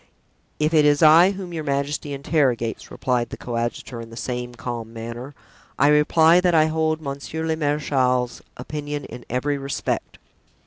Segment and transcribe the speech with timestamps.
[0.57, 4.91] "If it is I whom your majesty interrogates," replied the coadjutor in the same calm
[4.93, 5.35] manner,
[5.77, 10.17] "I reply that I hold monsieur le marechal's opinion in every respect."